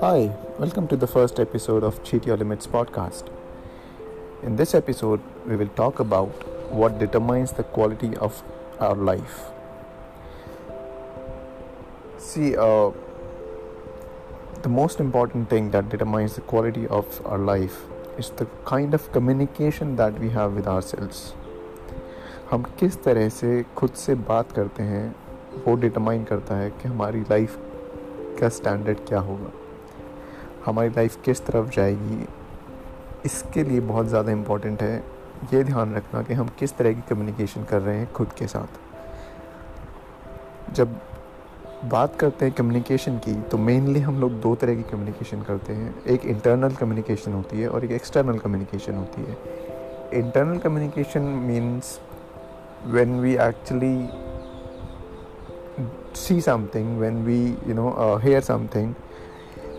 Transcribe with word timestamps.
Hi, 0.00 0.30
welcome 0.60 0.86
to 0.86 0.96
the 0.96 1.08
first 1.08 1.40
episode 1.40 1.82
of 1.82 2.04
Cheat 2.04 2.24
Your 2.24 2.36
Limits 2.36 2.68
podcast. 2.68 3.24
In 4.44 4.54
this 4.54 4.74
episode, 4.74 5.20
we 5.44 5.56
will 5.56 5.66
talk 5.66 5.98
about 5.98 6.28
what 6.70 7.00
determines 7.00 7.50
the 7.50 7.64
quality 7.64 8.16
of 8.18 8.44
our 8.78 8.94
life. 8.94 9.46
See, 12.18 12.56
uh, 12.56 12.92
the 14.62 14.68
most 14.68 15.00
important 15.00 15.50
thing 15.50 15.72
that 15.72 15.88
determines 15.88 16.36
the 16.36 16.42
quality 16.42 16.86
of 16.86 17.26
our 17.26 17.38
life 17.38 17.76
is 18.16 18.30
the 18.30 18.46
kind 18.66 18.94
of 18.94 19.10
communication 19.10 19.96
that 19.96 20.20
we 20.20 20.30
have 20.30 20.52
with 20.52 20.68
ourselves. 20.68 21.34
हम 22.50 22.62
किस 22.62 23.02
तरह 23.02 23.28
से 23.28 23.62
खुद 23.62 23.90
से 23.90 24.14
बात 24.14 24.52
करते 24.52 24.82
हैं 24.82 25.25
वो 25.58 25.74
डिटरमाइन 25.76 26.24
करता 26.24 26.56
है 26.56 26.70
कि 26.72 26.88
हमारी 26.88 27.20
लाइफ 27.20 27.58
का 28.40 28.48
स्टैंडर्ड 28.50 28.98
क्या 29.08 29.18
होगा। 29.20 29.50
हमारी 30.66 30.88
लाइफ 30.88 31.16
किस 31.24 31.44
तरफ़ 31.46 31.70
जाएगी, 31.70 32.26
इसके 33.24 33.64
लिए 33.64 33.80
बहुत 33.82 34.06
ज़्यादा 34.06 34.32
इंपॉर्टेंट 34.32 34.82
है। 34.82 34.96
ये 35.52 35.62
ध्यान 35.64 35.94
रखना 35.94 36.22
कि 36.22 36.34
हम 36.34 36.48
किस 36.58 36.76
तरह 36.76 36.92
की 36.92 37.02
कम्युनिकेशन 37.08 37.64
कर 37.64 37.80
रहे 37.80 37.96
हैं 37.98 38.12
खुद 38.12 38.32
के 38.38 38.46
साथ। 38.46 38.78
जब 40.74 41.00
बात 41.84 42.16
करते 42.16 42.44
हैं 42.44 42.54
कम्युनिकेशन 42.54 43.16
की 43.18 43.34
तो 43.42 43.58
मेनली 43.58 44.00
हम 44.00 44.20
लोग 44.20 44.40
दो 44.40 44.54
तरह 44.54 44.74
की 44.74 44.82
कम्युनिकेशन 44.82 45.42
करते 45.42 45.72
हैं। 45.72 45.94
एक 46.06 46.24
इंटरनल 46.26 46.74
कम्युनिकेशन 46.74 47.32
होती 47.32 47.60
है 47.60 47.68
और 47.68 47.84
एक 47.84 47.90
एक्सटर्नल 47.92 48.38
कम्युनिकेशन 48.38 48.94
होती 48.94 49.22
है। 49.22 49.36
Internal 50.14 50.58
communication 50.58 51.22
means 51.42 51.98
when 52.86 53.18
we 53.20 53.34
actually 53.38 53.96
see 56.16 56.40
something 56.40 56.98
when 56.98 57.22
we 57.24 57.38
you 57.68 57.74
know 57.74 58.18
hear 58.22 58.40
something 58.40 58.94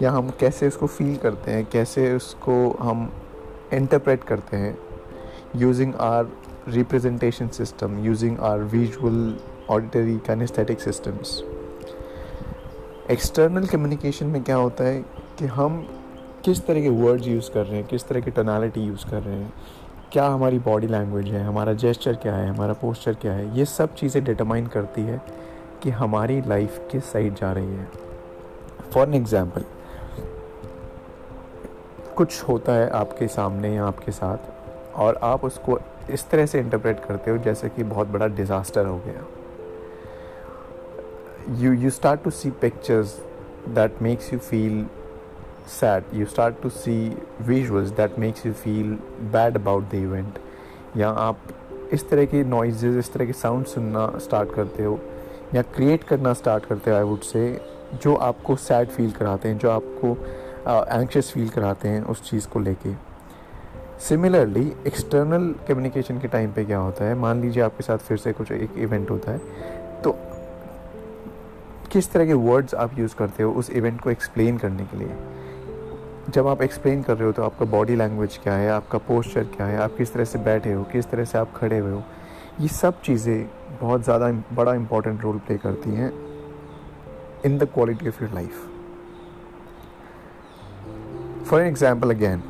या 0.01 0.11
हम 0.11 0.29
कैसे 0.39 0.67
उसको 0.67 0.87
फील 0.87 1.15
करते 1.17 1.51
हैं, 1.51 1.65
कैसे 1.65 2.13
उसको 2.15 2.55
हम 2.79 3.11
इंटरप्रेट 3.73 4.23
करते 4.23 4.57
हैं 4.57 4.77
using 5.55 5.93
our 6.01 6.27
representation 6.69 7.47
system 7.47 7.97
using 8.05 8.39
our 8.39 8.59
visual 8.73 9.37
auditory 9.69 10.17
kinaesthetic 10.27 10.81
systems 10.81 11.41
external 13.11 13.65
communication 13.65 14.25
में 14.25 14.41
क्या 14.43 14.55
होता 14.55 14.83
है 14.83 15.01
कि 15.39 15.45
हम 15.47 15.85
किस 16.45 16.65
तरह 16.67 16.81
के 16.81 16.89
वर्ड्स 16.89 17.27
यूज़ 17.27 17.49
कर 17.51 17.65
रहे 17.65 17.77
हैं, 17.77 17.87
किस 17.87 18.07
तरह 18.07 18.21
की 18.21 18.31
टोनालिटी 18.31 18.81
यूज़ 18.81 19.05
कर 19.09 19.21
रहे 19.21 19.35
हैं, 19.35 19.53
क्या 20.11 20.25
हमारी 20.27 20.59
बॉडी 20.59 20.87
लैंग्वेज 20.87 21.27
है, 21.27 21.43
हमारा 21.43 21.73
जेस्चर 21.73 22.15
क्या 22.15 22.35
है, 22.35 22.47
हमारा 22.49 22.73
पोस्चर 22.73 23.13
क्या 23.13 23.33
है, 23.33 23.57
ये 23.57 23.65
सब 23.65 23.93
चीज़ें 23.95 24.23
डिटरमाइन 24.23 24.67
करती 24.67 25.01
है। 25.01 25.21
कि 25.83 25.89
हमारी 25.89 26.41
लाइफ 26.47 26.79
किस 26.91 27.11
साइड 27.11 27.35
जा 27.35 27.51
रही 27.51 27.75
है। 27.75 27.87
फॉर 28.93 29.15
एग्ज़ाम्पल 29.15 29.63
कुछ 32.17 32.43
होता 32.43 32.73
है 32.73 32.89
आपके 32.89 33.27
सामने 33.27 33.73
या 33.75 33.85
आपके 33.85 34.11
साथ, 34.11 34.37
और 34.95 35.19
आप 35.23 35.43
उसको 35.45 35.79
इस 36.09 36.29
तरह 36.29 36.45
से 36.45 36.59
इंटरप्रेट 36.59 37.05
करते 37.05 37.31
हो 37.31 37.37
जैसे 37.37 37.69
कि 37.69 37.83
बहुत 37.83 38.07
बड़ा 38.07 38.27
डिज़ास्टर 38.27 38.85
हो 38.85 38.97
गया। 39.05 39.25
You 41.59 41.73
you 41.81 41.91
start 41.95 42.23
to 42.23 42.31
see 42.37 42.51
pictures 42.61 43.11
that 43.75 44.01
makes 44.01 44.31
you 44.31 44.39
feel 44.47 44.79
sad. 45.67 46.03
You 46.13 46.25
start 46.33 46.57
to 46.63 46.69
see 46.77 47.01
visuals 47.49 47.93
that 47.95 48.17
makes 48.23 48.45
you 48.45 48.53
feel 48.63 48.97
bad 49.35 49.59
about 49.61 49.89
the 49.93 50.01
event. 50.07 50.39
या 50.97 51.09
आप 51.09 51.37
इस 51.93 52.09
तरह 52.09 52.25
के 52.25 52.43
नॉइजेज 52.43 52.97
इस 52.97 53.11
तरह 53.13 53.25
के 53.25 53.33
साउंड 53.33 53.65
सुनना 53.65 54.11
स्टार्ट 54.19 54.53
करते 54.53 54.83
हो 54.83 54.99
या 55.55 55.61
क्रिएट 55.61 56.03
करना 56.03 56.33
स्टार्ट 56.33 56.65
करते 56.65 56.91
हो 56.91 56.97
आई 56.97 57.03
वुड 57.03 57.21
से 57.21 57.61
जो 58.03 58.15
आपको 58.15 58.55
सैड 58.55 58.89
फील 58.89 59.11
कराते 59.11 59.49
हैं, 59.49 59.57
जो 59.57 59.69
आपको 59.69 60.15
एंक्शस 60.93 61.31
फील 61.33 61.49
कराते 61.49 61.87
हैं 61.87 62.01
उस 62.03 62.29
चीज़ 62.29 62.47
को 62.47 62.59
लेके। 62.59 62.93
सिमिलरली 63.99 64.71
एक्सटर्नल 64.87 65.53
कम्युनिकेशन 65.67 66.19
के 66.19 66.27
टाइम 66.27 66.51
पे 66.51 66.65
क्या 66.65 66.77
होता 66.77 67.05
है? 67.05 67.15
मान 67.15 67.41
लीजिए 67.41 67.63
आपके 67.63 67.83
साथ 67.83 67.97
फिर 67.97 68.17
से 68.17 68.33
कुछ 68.33 68.51
एक 68.51 68.77
इवेंट 68.77 69.09
होता 69.09 69.31
है 69.31 69.37
तो 70.03 70.15
किस 71.91 72.11
तरह 72.11 72.25
के 72.25 72.33
वर्ड्स 72.33 72.75
आप 72.75 72.97
यूज़ 72.99 73.15
करते 73.15 73.43
हो 73.43 73.51
उस 73.51 73.69
इवेंट 73.69 74.01
को 74.01 74.09
एक्सप्लेन 74.09 74.57
करने 74.57 74.83
के 74.83 74.97
लिए? 74.97 75.15
जब 76.29 76.47
आप 76.47 76.61
एक्सप्लेन 76.61 77.01
कर 77.03 77.17
रहे 77.17 77.25
हो 77.25 77.31
तो 77.31 77.43
आपका 77.43 77.65
बॉडी 77.65 77.95
लैंग्वेज 77.95 78.39
क्या 78.43 78.53
है? 78.53 78.69
आपका 78.69 78.97
पोस्चर 78.97 79.43
क्या 79.45 79.67
है? 79.67 79.77
आप 79.77 79.95
किस 79.97 80.13
तरह 80.13 80.25
से 80.25 80.39
बैठे 80.39 80.73
हो? 80.73 80.83
किस 80.83 81.09
तरह 81.09 81.25
से 81.25 81.37
आप 81.37 81.53
खड़े 81.55 81.77
हुए 81.77 81.91
हो? 81.91 82.03
ये 82.61 82.67
सब 82.67 83.01
चीज़ें 83.01 83.49
बहुत 83.81 84.03
ज़्यादा 84.03 84.31
बड़ा 84.53 84.73
इंपॉर्टेंट 84.73 85.21
रोल 85.23 85.37
प्ले 85.37 85.57
करती 85.57 85.89
हैं 85.89 86.11
in 87.45 87.57
the 87.57 87.67
quality 87.73 88.07
of 88.07 88.23
your 88.23 88.33
life 88.33 88.67
for 91.49 91.61
example 91.61 92.09
again 92.09 92.43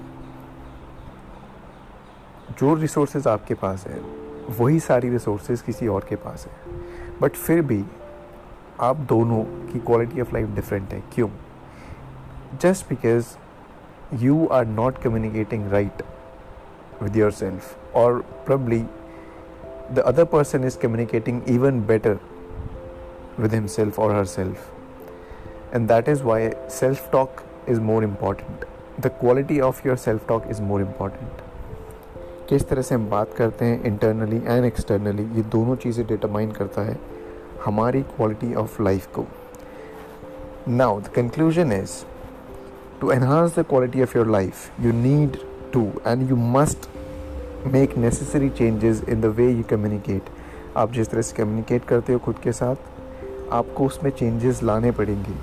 जो 2.60 2.74
रिसोर्सेज 2.76 3.28
आपके 3.28 3.54
पास 3.54 3.86
है, 3.88 4.00
वही 4.60 4.80
सारी 4.80 5.10
रिसोर्सेज 5.10 5.62
किसी 5.62 5.88
और 5.88 6.06
के 6.10 6.16
पास 6.16 6.46
है। 6.48 6.76
बट 7.22 7.32
फिर 7.32 7.62
भी 7.62 7.84
आप 8.82 8.98
दोनों 9.10 9.44
की 9.68 9.80
क्वालिटी 9.80 10.22
ऑफ़ 10.22 10.34
लाइफ 10.34 10.50
डिफरेंट 10.56 10.94
है। 10.94 11.02
क्यों? 11.14 11.30
Just 12.62 12.90
because 12.90 13.28
you 14.24 14.46
are 14.48 14.66
not 14.66 14.98
communicating 14.98 15.72
right 15.72 16.02
with 17.02 17.16
yourself 17.32 17.96
और 17.96 18.20
probably 18.46 18.84
the 19.94 20.00
other 20.08 20.24
person 20.32 20.64
is 20.64 20.78
communicating 20.80 21.42
even 21.50 21.82
better 21.88 22.18
with 23.38 23.52
himself 23.52 24.00
or 24.00 24.14
herself. 24.14 24.70
And 25.72 25.90
that 25.90 26.08
is 26.08 26.24
why 26.24 26.54
self 26.68 27.12
talk 27.12 27.44
is 27.68 27.80
more 27.80 28.04
important. 28.04 28.66
The 29.00 29.10
quality 29.12 29.62
of 29.62 29.84
your 29.86 29.98
self 29.98 30.26
talk 30.28 30.50
is 30.50 30.62
more 30.62 30.82
important. 30.82 31.44
किस 32.50 32.68
तरह 32.68 32.82
से 32.82 32.96
हम 32.96 33.10
बात 33.10 33.34
करते 33.38 33.66
हैं 33.66 33.84
internally 33.86 34.38
and 34.38 34.66
externally 34.66 35.24
ये 35.36 35.42
दोनों 35.52 35.76
चीज़ें 35.76 36.06
डिटरमाइन 36.08 36.52
करता 36.52 36.82
है 36.82 36.98
हमारी 37.64 38.02
क्वालिटी 38.16 38.54
ऑफ़ 38.62 38.82
लाइफ 38.84 39.08
को 39.16 39.26
now 40.70 41.00
the 41.02 41.08
conclusion 41.16 41.72
is 41.74 41.96
to 43.02 43.12
enhance 43.12 43.60
the 43.60 43.66
quality 43.70 44.02
of 44.04 44.18
your 44.18 44.28
life 44.32 44.80
you 44.82 44.94
need 44.94 45.38
to 45.74 45.84
and 46.08 46.30
you 46.30 46.36
must 46.56 46.90
make 47.68 47.98
necessary 47.98 48.50
changes 48.50 49.04
in 49.10 49.22
the 49.22 49.26
way 49.26 49.50
you 49.52 49.64
communicate 49.70 50.22
आप 50.78 50.92
जिस 50.92 51.10
तरह 51.10 51.22
से 51.22 51.36
कम्युनिकेट 51.36 51.86
करते 51.86 52.14
हो 52.14 52.20
खुद 52.20 52.36
के 52.36 52.52
साथ, 52.52 52.76
आपको 53.52 53.86
उसमें 53.86 54.12
चेंजेस 54.12 54.64
लाने 54.64 54.92
पड़ेंगे। 54.92 55.34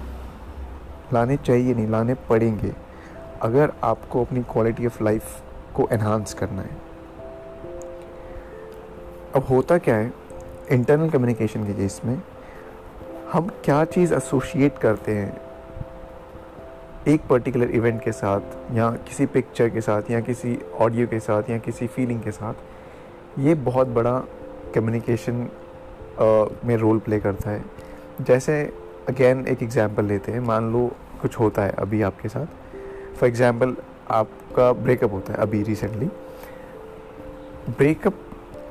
लाने 1.13 1.37
चाहिए 1.37 1.75
नहीं, 1.75 1.89
लाने 1.89 2.15
पड़ेंगे। 2.15 2.73
अगर 3.43 3.73
आपको 3.83 4.25
अपनी 4.25 4.43
क्वालिटी 4.43 4.87
ऑफ़ 4.87 5.05
लाइफ 5.05 5.25
को 5.75 5.89
एनहांस 5.93 6.35
करना 6.35 6.63
है। 6.63 6.77
अब 9.37 9.45
होता 9.51 9.79
क्या 9.79 9.97
है? 9.97 10.13
इंटरनल 10.71 11.11
कम्युनिकेशन 11.11 11.67
के 11.67 11.73
केस 11.73 12.01
में 12.05 12.23
हम 13.33 13.51
क्या 13.65 13.85
चीज़ 13.85 14.15
एसोशिएट 14.15 14.79
करते 14.79 15.13
हैं? 15.13 15.54
एक 17.09 17.21
पर्टिकुलर 17.31 17.71
इवेंट 17.71 18.03
के 18.03 18.13
साथ, 18.13 18.41
या 18.73 18.91
किसी 18.91 19.27
पिक्चर 19.27 19.69
के 19.69 19.81
साथ, 19.81 20.11
या 20.11 20.21
किसी 20.21 20.59
ऑडियो 20.75 21.07
के 21.07 21.21
साथ, 21.21 21.51
या 21.51 21.59
किसी 21.59 21.87
फीलिंग 21.87 22.23
के 22.23 22.31
साथ, 22.31 22.55
ये 23.39 23.55
बहुत 23.55 23.89
बड़ा 23.89 24.19
कम्युनिकेशन 24.75 25.49
में 26.65 26.77
रोल 26.77 26.99
प्ले 26.99 27.21
करता 27.21 27.51
है। 27.51 27.65
जैसे 28.21 28.73
अगेन 29.09 29.47
एक 29.47 29.63
एग्जांपल 29.63 30.05
लेते 30.05 30.33
हैं। 30.33 30.41
मान 30.41 30.73
लो, 30.73 30.87
कुछ 31.23 31.39
होता 31.39 31.63
है 31.63 31.73
अभी 31.73 32.03
आपके 32.03 32.29
साथ। 32.29 32.47
फॉर 33.17 33.29
एग्जांपल 33.29 33.77
आपका 34.11 34.73
ब्रेकअप 34.73 35.13
होता 35.13 35.33
है 35.33 35.39
अभी 35.39 35.63
रिसेंटली 35.63 36.07
ब्रेकअप 37.69 38.15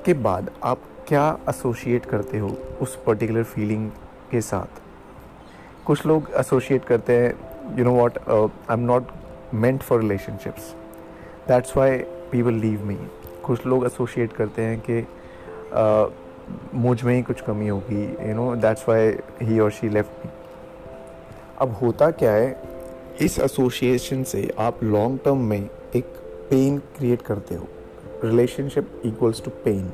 के 0.06 0.14
बाद 0.14 0.52
आप 0.64 0.82
क्या 1.08 1.38
एसोशिएट 1.50 2.06
करते 2.06 2.40
हो 2.40 2.58
उस 2.82 2.96
पर्टिकुलर 3.04 3.44
फीलिंग 3.44 3.90
के 4.32 4.42
साथ? 4.42 4.82
कुछ 5.86 6.06
लोग 6.06 6.30
एसोशिएट 6.36 6.86
करते 6.86 7.18
हैं 7.18 7.53
you 7.78 7.84
know 7.84 7.92
what 7.92 8.18
I 8.30 8.74
am 8.74 8.80
not 8.80 9.04
meant 9.54 9.82
for 9.82 10.02
relationships 10.02 10.74
that's 11.48 11.78
why 11.78 11.98
people 12.32 12.54
leave 12.54 12.86
me 12.86 12.98
कुछ 13.44 13.66
लोग 13.66 13.86
एसोशिएट 13.86 14.34
करते 14.34 14.62
हैं 14.62 14.84
कि 14.90 15.02
uh, 15.02 16.24
मुझमें 16.74 17.16
ही 17.16 17.22
कुछ 17.22 17.42
कमी 17.42 17.68
होगी 17.68 18.30
you 18.30 18.34
know 18.36 18.56
that's 18.56 18.90
why 18.90 19.14
he 19.42 19.60
or 19.60 19.72
she 19.72 19.90
left 19.90 20.26
मी 20.26 20.32
अब 21.58 21.72
होता 21.72 22.12
क्या 22.12 22.32
है 22.32 22.62
इस 23.22 23.40
एसोसिएशन 23.40 24.24
से 24.24 24.54
आप 24.60 24.84
लॉन्ग 24.84 25.20
टर्म 25.26 25.38
में 25.38 25.70
एक 25.96 26.06
पेन 26.50 26.78
क्रिएट 26.78 27.22
करते 27.22 27.56
हो. 27.56 27.68
Relationship 28.24 29.02
equals 29.06 29.44
to 29.44 29.52
pain 29.52 29.94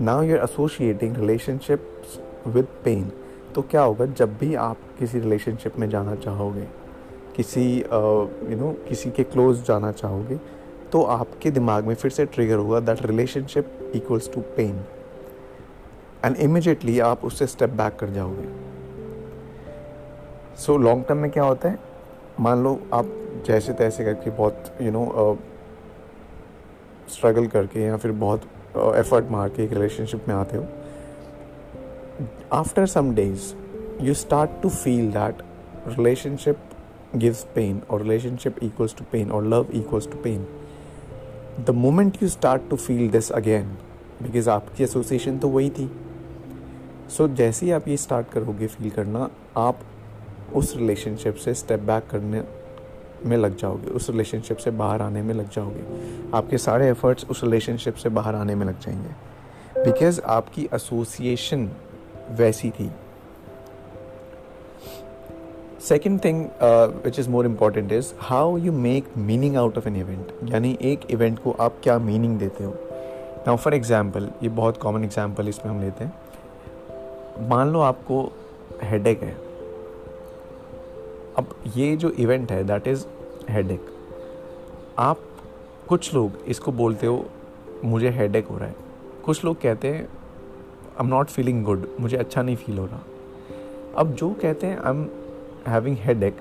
now 0.00 0.22
you 0.22 0.36
are 0.36 0.42
associating 0.42 1.16
relationship 1.16 2.02
with 2.46 2.66
pain 2.84 3.12
तो 3.54 3.62
क्या 3.62 3.82
होगा 3.82 4.06
जब 4.06 4.38
भी 4.38 4.54
आप 4.54 4.76
किसी 4.98 5.20
रिलेशनशिप 5.20 5.78
में 5.78 5.90
जाना 5.90 6.14
चाहोगे 6.14 6.68
किसी 7.36 7.78
यू 7.78 7.88
नो 7.92 8.54
you 8.54 8.60
know, 8.60 8.88
किसी 8.88 9.10
के 9.10 9.24
क्लोज 9.24 9.62
जाना 9.64 9.92
चाहोगे 9.92 10.36
तो 10.92 11.02
आपके 11.02 11.50
दिमाग 11.50 11.84
में 11.84 11.94
फिर 11.94 12.10
से 12.10 12.26
ट्रिगर 12.26 12.54
होगा 12.54 12.80
that 12.80 13.06
relationship 13.06 13.92
equals 13.94 14.32
to 14.34 14.40
pain 14.40 14.80
and 16.24 16.36
immediately 16.36 16.98
आप 17.00 17.24
उससे 17.24 17.46
स्टेप 17.46 17.70
बैक 17.70 17.96
कर 17.96 18.10
जाओगे. 18.10 18.48
सो 20.56 20.76
लॉन्ग 20.76 21.04
टर्म 21.04 21.18
में 21.18 21.30
क्या 21.30 21.44
होता 21.44 21.68
है? 21.68 21.78
मान 22.40 22.62
लो 22.64 22.80
आप 22.92 23.12
जैसे 23.46 23.72
तैसे 23.72 24.04
करके 24.04 24.30
बहुत 24.30 24.78
यू 24.82 24.90
नो 24.90 25.38
स्ट्रगल 27.08 27.46
करके 27.46 27.80
या 27.80 27.96
फिर 27.96 28.12
बहुत 28.12 28.42
एफर्ट 28.76 29.24
uh, 29.24 29.30
मार 29.32 29.48
के 29.48 29.64
एक 29.64 29.72
रिलेशनशिप 29.72 30.28
में 30.28 30.34
आते 30.34 30.56
हो 30.56 30.66
after 32.52 32.86
some 32.86 33.14
days 33.14 33.54
you 33.98 34.14
start 34.14 34.48
to 34.62 34.70
feel 34.70 35.06
that 35.12 35.40
relationship 35.98 36.56
gives 37.18 37.40
pain 37.56 37.76
or 37.90 37.98
relationship 38.02 38.58
equals 38.62 38.92
to 38.92 39.04
pain 39.14 39.30
or 39.30 39.42
love 39.52 39.70
equals 39.74 40.06
to 40.06 40.16
pain. 40.26 40.40
The 41.66 41.74
moment 41.84 42.22
you 42.22 42.30
start 42.36 42.60
to 42.70 42.76
feel 42.76 43.12
this 43.16 43.30
again 43.30 43.66
because 44.22 44.48
आपकी 44.48 44.84
association 44.84 45.38
तो 45.38 45.48
वही 45.48 45.70
थी। 45.70 45.90
सो 47.10 47.28
so, 47.28 47.34
जैसे 47.34 47.66
ही 47.66 47.72
आप 47.72 47.88
ये 47.88 47.96
start 47.96 48.28
करोगे 48.28 48.66
feel 48.66 48.90
करना 48.90 49.30
आप 49.56 49.78
उस 50.54 50.76
रिलेशनशिप 50.76 51.34
से 51.34 51.54
स्टेप 51.54 51.80
बैक 51.80 52.10
करने 52.10 52.44
में 53.26 53.36
लग 53.36 53.56
जाओगे 53.56 53.86
उस 53.86 54.10
रिलेशनशिप 54.10 54.56
से 54.56 54.70
बाहर 54.70 55.02
आने 55.02 55.22
में 55.22 55.34
लग 55.34 55.50
जाओगे। 55.50 55.82
आपके 56.34 56.58
सारे 56.58 56.88
एफर्ट्स 56.88 57.26
उस 57.30 57.44
रिलेशनशिप 57.44 57.94
से 57.94 58.08
बाहर 58.08 58.34
आने 58.34 58.54
में 58.54 58.66
लग 58.66 58.80
जाएँगे। 58.80 59.28
बिकॉज़ 59.84 60.20
आपकी 60.20 60.68
एसोसिएशन 60.74 61.70
वैसी 62.30 62.70
थी। 62.70 62.90
Second 65.80 66.22
thing 66.24 66.44
which 67.04 67.18
is 67.18 67.28
more 67.30 67.46
important 67.46 67.92
is 67.92 68.12
how 68.20 68.56
you 68.56 68.72
make 68.72 69.16
meaning 69.18 69.56
out 69.56 69.78
of 69.78 69.88
an 69.88 69.96
event 69.96 70.32
यानी 70.52 70.76
एक 70.82 71.10
इवेंट 71.10 71.38
को 71.38 71.52
आप 71.60 71.76
क्या 71.82 71.98
मीनिंग 71.98 72.38
देते 72.38 72.64
हो। 72.64 72.74
नाउ 73.46 73.56
फॉर 73.56 73.74
एग्ज़ाम्पल 73.74 74.28
ये 74.42 74.48
बहुत 74.48 74.76
कॉमन 74.76 75.04
एग्ज़ाम्पल 75.04 75.48
इसमें 75.48 75.72
हम 75.72 75.80
लेते 75.80 76.04
हैं। 76.04 77.48
मान 77.48 77.72
लो 77.72 77.80
आपको 77.80 78.20
हेड 78.82 79.06
है। 79.08 79.36
अब 81.38 81.54
ये 81.76 81.94
जो 81.96 82.10
इवेंट 82.10 82.52
है 82.52 82.62
दैट 82.64 82.88
इज़ 82.88 83.06
हेड 83.50 83.78
आप 84.98 85.18
कुछ 85.88 86.14
लोग 86.14 86.38
इसको 86.48 86.72
बोलते 86.72 87.06
हो, 87.06 87.24
मुझे 87.84 88.10
हेड 88.10 88.36
हो 88.46 88.56
रहा 88.58 88.68
है। 88.68 88.74
कुछ 89.24 89.44
लोग 89.44 89.60
कहते 89.60 89.88
हैं 89.88 90.08
I 90.98 91.04
am 91.04 91.10
not 91.10 91.26
feeling 91.26 91.64
good 91.64 91.88
मुझे 92.00 92.16
अच्छा 92.16 92.42
नहीं 92.42 92.56
फील 92.56 92.78
हो 92.78 92.86
रहा। 92.86 93.00
अब 93.96 94.12
जो 94.12 94.30
कहते 94.42 94.66
हैं 94.66 94.78
आई 94.78 94.90
एम 94.90 95.06
हैविंग 95.66 95.96
हेड 96.00 96.22
एक 96.22 96.36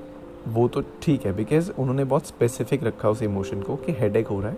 वो 0.47 0.67
तो 0.67 0.81
ठीक 1.01 1.25
है 1.25 1.35
बिकॉज़ 1.35 1.71
उन्होंने 1.79 2.03
बहुत 2.03 2.25
स्पेसिफिक 2.25 2.83
रखा 2.83 3.09
उस 3.09 3.21
इमोशन 3.21 3.61
को 3.61 3.75
कि 3.75 3.91
हेड 3.91 4.15
एक 4.15 4.27
हो 4.27 4.39
रहा 4.39 4.49
है। 4.49 4.57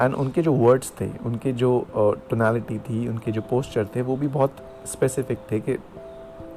एंड 0.00 0.14
उनके 0.14 0.42
जो 0.42 0.52
वर्ड्स 0.52 0.92
थे 1.00 1.10
उनके 1.26 1.52
जो 1.52 1.86
टोनालिटी 2.30 2.78
uh, 2.78 2.90
थी 2.90 3.08
उनके 3.08 3.32
जो 3.32 3.40
पोस्चर 3.40 3.86
थे 3.96 4.02
वो 4.02 4.16
भी 4.16 4.28
बहुत 4.28 4.56
स्पेसिफिक 4.86 5.38
थे 5.52 5.60
कि 5.60 5.72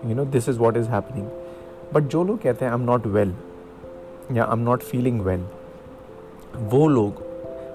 you 0.06 0.16
know 0.16 0.26
this 0.26 0.50
is 0.50 0.60
what 0.60 0.78
is 0.78 0.88
happening 0.88 1.28
but 1.94 2.04
जो 2.04 2.24
लोग 2.24 2.42
कहते 2.42 2.66
हैं 2.66 2.72
आई 2.72 2.80
एम 2.80 2.86
नॉट 2.86 3.08
वेल 3.08 3.36
या 4.32 4.46
I 4.46 4.54
am 4.54 4.60
not 4.60 4.84
feeling 4.84 5.22
well 5.22 5.48
वो 6.56 6.88
लोग 6.88 7.23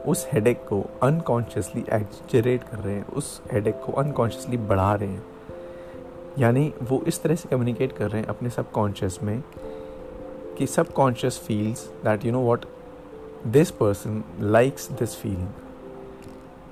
उस 0.08 0.26
हेडेक 0.32 0.58
को 0.68 0.80
अनकॉन्शियसली 1.02 1.84
एक्जरेट 1.92 2.62
कर 2.62 2.78
रहे 2.78 2.94
हैं, 2.94 3.06
उस 3.06 3.40
हेडेक 3.52 3.80
को 3.86 3.92
अनकॉन्शियसली 3.92 4.56
बढ़ा 4.56 4.94
रहे 4.94 5.08
हैं। 5.08 5.22
यानी 6.38 6.72
वो 6.82 7.02
इस 7.06 7.22
तरह 7.22 7.34
से 7.34 7.48
कम्युनिकेट 7.48 7.92
कर 7.92 8.10
रहे 8.10 8.20
हैं 8.20 8.28
अपने 8.28 8.50
सब 8.50 8.70
कॉन्शियस 8.72 9.18
में 9.22 9.42
कि 10.58 10.66
subconscious 10.92 11.38
feels 11.38 11.86
that 12.04 12.24
you 12.24 12.32
know 12.32 12.40
what 12.40 12.64
this 13.46 13.70
person 13.70 14.22
likes 14.40 14.90
this 14.92 15.16
feeling 15.16 15.48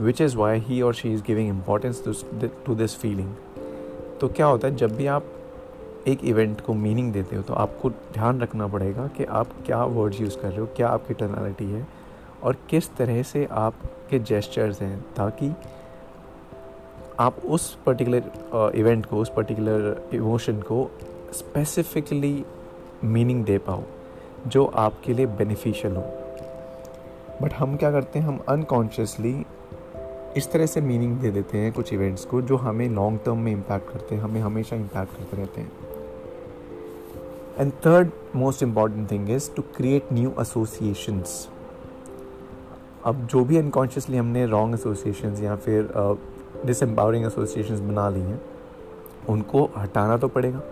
which 0.01 0.21
is 0.21 0.37
why 0.37 0.59
he 0.59 0.81
or 0.83 0.95
she 0.95 1.13
is 1.13 1.23
giving 1.23 1.49
importance 1.49 2.03
to 2.67 2.75
this 2.75 2.97
feeling 2.97 3.35
तो 4.21 4.29
क्या 4.29 4.47
होता 4.47 4.69
है, 4.69 4.77
जब 4.77 4.97
भी 4.97 5.07
आप 5.07 5.25
एक 6.07 6.25
इवेंट 6.25 6.61
को 6.61 6.75
मीनिंग 6.75 7.13
देते 7.13 7.37
हो 7.37 7.43
तो 7.43 7.55
आपको 7.55 7.91
ध्यान 7.91 8.41
रखना 8.41 8.67
पड़ेगा 8.67 9.07
कि 9.17 9.25
आप 9.25 9.49
क्या 9.67 9.85
वर्ड्स 9.85 10.21
यूज़ 10.21 10.37
कर 10.39 10.49
रहे 10.49 10.61
हो, 10.61 10.67
क्या 10.77 10.89
आपकी 10.89 11.15
टर्नैलिटी 11.15 11.65
है 11.65 11.87
और 12.43 12.57
किस 12.71 12.95
तरह 12.97 13.23
से 13.23 13.45
आपके 13.51 14.19
जेस्चर्स 14.19 14.83
हैं 14.83 15.01
ताकि 15.17 15.53
आप 17.21 17.39
उस 17.39 17.79
पर्टिकुलर 17.87 18.73
इवेंट 18.75 19.07
को, 19.07 19.17
उस 19.17 19.33
पर्टिकुलर 19.37 20.09
इमोशन 20.15 20.61
को 20.61 20.91
स्पेसिफिकली 21.33 22.45
मीनिंग 23.05 23.45
दे 23.45 23.59
पाओ, 23.59 23.83
जो 24.47 24.65
आपके 24.65 25.15
लिए 25.15 25.27
बेनिफिशियल 25.27 25.97
हो। 25.97 26.03
बट 27.43 27.53
हम 27.53 27.77
क्या 27.77 27.91
करते 27.91 28.19
हैं, 28.19 28.27
हम 28.27 28.41
अनकॉन्शियसली 28.49 29.45
इस 30.37 30.51
तरह 30.53 30.67
से 30.67 30.81
मीनिंग 30.81 31.17
दे 31.19 31.31
देते 31.31 31.59
हैं 31.59 31.73
कुछ 31.73 31.93
इवेंट्स 31.93 32.25
को, 32.25 32.43
जो 32.43 32.57
हमें 32.57 32.89
लॉन्ग 32.89 33.21
टर्म 33.25 33.39
में 33.39 33.53
इम्पैक्ट 33.53 33.93
करते 33.93 34.15
हैं, 34.15 34.23
हमें 34.23 34.41
हमेशा 34.41 34.77
इम्पैक्ट 34.77 35.17
करते 35.17 35.37
रहते 35.37 35.61
हैं। 35.61 35.73
And 37.59 37.73
third 37.87 38.11
most 38.37 38.63
important 38.63 39.11
thing 39.11 39.31
is 39.31 39.51
to 39.55 39.63
create 39.63 40.13
new 40.13 40.33
associations 40.41 41.49
अब 43.07 43.27
जो 43.27 43.45
भी 43.45 43.57
अनकॉन्शियसली 43.57 44.17
हमने 44.17 44.47
रॉन्ग 44.47 44.75
एसोसिएशन 44.75 45.35
या 45.43 45.57
फिर 45.57 45.89
डिसम्पावरिंग 46.67 47.25
एसोसिएशन 47.27 47.89
बना 47.89 48.09
ली 48.09 48.21
हैं, 48.21 48.41
उनको 49.29 49.65
हटाना 49.77 50.17
तो 50.17 50.29
पड़ेगा, 50.29 50.63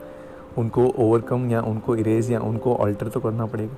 उनको 0.59 0.87
ओवरकम 0.99 1.49
या 1.51 1.61
उनको 1.63 1.97
इरेज 1.97 2.31
या 2.33 2.41
उनको 2.41 2.75
ऑल्टर 2.77 3.09
तो 3.09 3.21
करना 3.21 3.47
पड़ेगा। 3.47 3.77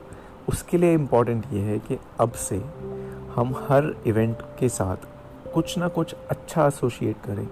उसके 0.49 0.79
लिए 0.79 0.95
इंपॉर्टेंट 0.95 1.45
ये 1.53 1.61
है 1.61 1.79
कि 1.79 1.99
अब 2.21 2.33
से 2.33 2.63
हम 3.35 3.55
हर 3.69 3.95
इवेंट 4.07 4.43
के 4.59 4.69
साथ 4.69 5.07
कुछ 5.55 5.77
ना 5.79 5.89
कुछ 5.89 6.15
अच्छा 6.31 6.67
एसोसिएट 6.67 7.17
करें। 7.27 7.47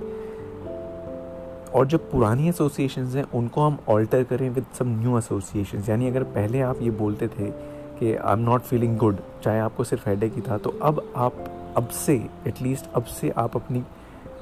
और 1.74 1.86
जो 1.86 1.98
पुरानी 1.98 2.48
एसोसिएशन 2.48 3.04
हैं, 3.04 3.24
उनको 3.34 3.60
हम 3.60 3.78
ऑल्टर 3.88 4.24
करें 4.24 4.48
विद 4.50 4.66
सम 4.78 4.88
न्यू 5.00 5.18
एसोसिएशन 5.18 5.84
यानी 5.88 6.08
अगर 6.08 6.22
पहले 6.34 6.60
आप 6.60 6.82
ये 6.82 6.90
बोलते 6.90 7.28
थे 7.28 7.73
कि 7.98 8.14
I 8.14 8.32
am 8.32 8.38
not 8.40 8.62
feeling 8.62 8.96
good 8.98 9.18
चाहे 9.42 9.60
आपको 9.60 9.84
सिर्फ़ 9.84 10.08
हेड 10.08 10.24
ही 10.24 10.40
था 10.40 10.58
तो 10.58 10.70
अब 10.82 11.12
आप, 11.16 11.44
अब 11.76 11.88
से 11.88 12.14
एटलीस्ट 12.46 12.92
अब 12.94 13.04
से 13.04 13.30
आप 13.30 13.56
अपनी 13.56 13.84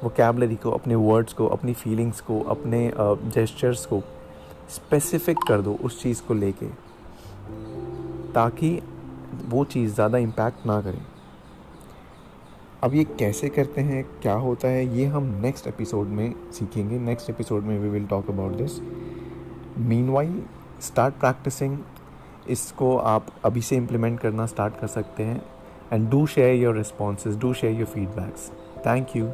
वोकेबलरी 0.05 0.57
को, 0.57 0.71
अपने 0.71 0.95
वर्ड्स 0.95 1.33
को, 1.33 1.47
अपनी 1.47 1.73
फीलिंग्स 1.75 2.21
को, 2.21 2.41
अपने 2.41 2.91
जेस्चर्स 2.99 3.85
को 3.87 4.01
स्पेसिफिक 4.71 5.39
कर 5.49 5.61
दो 5.61 5.75
उस 5.85 6.03
चीज़ 6.03 6.23
को 6.23 6.35
लेके, 6.35 6.67
ताकि 8.33 8.79
वो 9.49 9.65
चीज़ 9.65 9.95
ज़्यादा 9.95 10.19
इम्पैक्ट 10.19 10.67
ना 10.67 10.81
करे। 10.83 10.99
अब 12.83 12.95
ये 12.95 13.05
कैसे 13.19 13.49
करते 13.49 13.81
हैं, 13.81 14.05
क्या 14.23 14.35
होता 14.35 14.69
है, 14.69 14.87
ये 14.99 15.05
हम 15.07 15.25
नेक्स्ट 15.43 15.67
एपिसोड 15.67 16.07
में 16.09 16.35
सीखेंगे। 16.53 16.99
नेक्स्ट 16.99 17.31
एपिसोड 17.31 17.63
में 17.63 17.79
we 17.79 17.89
will 17.89 18.07
talk 18.07 18.31
about 18.31 18.53
this 18.53 18.81
mean 19.79 20.09
why 20.09 20.43
start 20.81 21.15
practising 21.15 21.79
इसको 22.51 22.97
आप 22.97 23.27
अभी 23.45 23.61
से 23.61 23.77
इम्प्लीमेंट 23.77 24.21
करना 24.21 24.47
स्टार्ट 24.47 24.81
कर 24.81 24.87
सकते 24.87 25.23
हैं. 25.23 25.43
And 25.93 26.09
do 26.11 26.27
share 26.27 26.55
your 26.55 26.77
response 26.77 27.27
do 27.37 27.53
share 27.55 27.73
your 27.73 27.87
feedbacks 27.87 28.51
thank 28.87 29.17
you 29.17 29.31